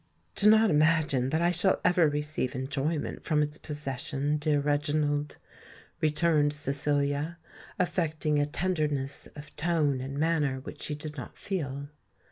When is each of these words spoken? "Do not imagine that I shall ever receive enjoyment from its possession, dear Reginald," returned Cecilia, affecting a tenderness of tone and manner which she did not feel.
"Do 0.33 0.49
not 0.49 0.71
imagine 0.71 1.29
that 1.29 1.43
I 1.43 1.51
shall 1.51 1.79
ever 1.85 2.09
receive 2.09 2.55
enjoyment 2.55 3.23
from 3.23 3.43
its 3.43 3.59
possession, 3.59 4.37
dear 4.37 4.59
Reginald," 4.59 5.37
returned 6.01 6.53
Cecilia, 6.53 7.37
affecting 7.77 8.39
a 8.39 8.47
tenderness 8.47 9.27
of 9.35 9.55
tone 9.55 10.01
and 10.01 10.17
manner 10.17 10.59
which 10.61 10.81
she 10.81 10.95
did 10.95 11.17
not 11.17 11.37
feel. 11.37 11.89